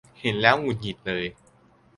[0.19, 1.25] เห็นแล้วหงุดหงิดเลย